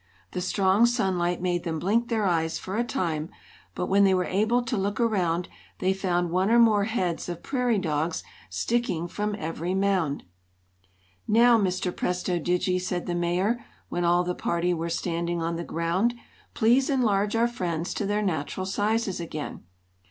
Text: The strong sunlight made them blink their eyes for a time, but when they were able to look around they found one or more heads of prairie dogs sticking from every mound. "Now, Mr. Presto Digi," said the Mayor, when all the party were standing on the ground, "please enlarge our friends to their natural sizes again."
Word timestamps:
The 0.31 0.41
strong 0.41 0.87
sunlight 0.87 1.43
made 1.43 1.63
them 1.63 1.77
blink 1.77 2.09
their 2.09 2.25
eyes 2.25 2.57
for 2.57 2.75
a 2.75 2.83
time, 2.83 3.29
but 3.75 3.85
when 3.85 4.03
they 4.03 4.15
were 4.15 4.25
able 4.25 4.63
to 4.63 4.75
look 4.75 4.99
around 4.99 5.47
they 5.77 5.93
found 5.93 6.31
one 6.31 6.49
or 6.49 6.57
more 6.57 6.85
heads 6.85 7.29
of 7.29 7.43
prairie 7.43 7.77
dogs 7.77 8.23
sticking 8.49 9.07
from 9.07 9.35
every 9.37 9.75
mound. 9.75 10.23
"Now, 11.27 11.55
Mr. 11.59 11.95
Presto 11.95 12.39
Digi," 12.39 12.81
said 12.81 13.05
the 13.05 13.13
Mayor, 13.13 13.63
when 13.89 14.03
all 14.03 14.23
the 14.23 14.33
party 14.33 14.73
were 14.73 14.89
standing 14.89 15.39
on 15.39 15.55
the 15.55 15.63
ground, 15.63 16.15
"please 16.55 16.89
enlarge 16.89 17.35
our 17.35 17.47
friends 17.47 17.93
to 17.93 18.07
their 18.07 18.23
natural 18.23 18.65
sizes 18.65 19.19
again." 19.19 19.65